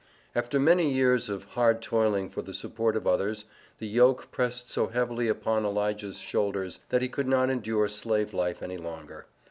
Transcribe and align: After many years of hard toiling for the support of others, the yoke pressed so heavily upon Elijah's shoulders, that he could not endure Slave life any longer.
After 0.33 0.59
many 0.59 0.91
years 0.91 1.29
of 1.29 1.43
hard 1.43 1.79
toiling 1.79 2.31
for 2.31 2.41
the 2.41 2.55
support 2.55 2.95
of 2.95 3.05
others, 3.05 3.45
the 3.77 3.87
yoke 3.87 4.31
pressed 4.31 4.67
so 4.67 4.87
heavily 4.87 5.27
upon 5.27 5.63
Elijah's 5.63 6.17
shoulders, 6.17 6.79
that 6.89 7.03
he 7.03 7.07
could 7.07 7.27
not 7.27 7.51
endure 7.51 7.87
Slave 7.87 8.33
life 8.33 8.63
any 8.63 8.77
longer. 8.77 9.27